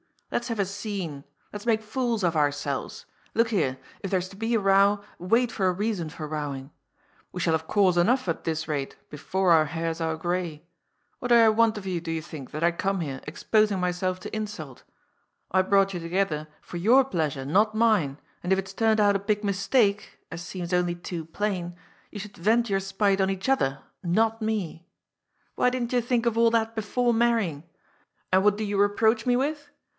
Let's 0.31 0.47
have 0.47 0.59
a 0.59 0.65
scene! 0.65 1.25
Let's 1.53 1.65
make 1.65 1.83
fools 1.83 2.23
of 2.23 2.37
ourselves! 2.37 3.05
Look 3.35 3.49
here, 3.49 3.77
if 3.99 4.09
there's 4.09 4.29
to 4.29 4.35
be 4.37 4.53
240 4.53 4.67
GOD'S 4.71 4.73
FOOL. 5.11 5.25
a 5.25 5.27
row, 5.27 5.29
wait 5.29 5.51
for 5.51 5.67
a 5.67 5.71
reason 5.73 6.09
for 6.09 6.25
rowing. 6.27 6.71
We 7.33 7.41
shall 7.41 7.53
have 7.53 7.67
cause 7.67 7.97
enough 7.97 8.27
at 8.29 8.45
this 8.45 8.65
rate, 8.67 8.95
before 9.09 9.51
our 9.51 9.65
hairs 9.65 9.99
are 9.99 10.15
gray. 10.15 10.63
What 11.19 11.27
do 11.27 11.35
I 11.35 11.39
^jsrant 11.39 11.77
of 11.77 11.85
you, 11.85 12.01
do 12.01 12.11
you 12.11 12.21
think, 12.21 12.49
that 12.51 12.63
I 12.63 12.71
come 12.71 13.01
here, 13.01 13.19
exposing 13.27 13.79
my 13.79 13.91
self 13.91 14.19
to 14.21 14.35
insult? 14.35 14.83
I 15.51 15.61
brought 15.61 15.93
you 15.93 15.99
together 15.99 16.47
for 16.61 16.77
your 16.77 17.03
pleasure, 17.03 17.45
not 17.45 17.75
mine, 17.75 18.17
and 18.41 18.53
if 18.53 18.57
it's 18.57 18.73
turned 18.73 19.01
out 19.01 19.17
a 19.17 19.19
big 19.19 19.43
mistake— 19.43 20.17
as 20.31 20.41
seems 20.41 20.73
only 20.73 20.95
too 20.95 21.25
plain— 21.25 21.75
^you 22.13 22.21
should 22.21 22.37
vent 22.37 22.69
your 22.71 22.79
spite 22.79 23.21
on 23.21 23.29
each 23.29 23.49
other, 23.49 23.79
not 24.01 24.41
me. 24.41 24.87
Why 25.55 25.69
didn't 25.69 25.93
you 25.93 26.01
think 26.01 26.25
of 26.25 26.37
all 26.37 26.49
that 26.51 26.73
before 26.73 27.13
marrying? 27.13 27.65
And 28.31 28.43
what 28.45 28.57
do 28.57 28.63
you 28.63 28.79
reproach 28.79 29.25
me 29.27 29.35
with? 29.35 29.69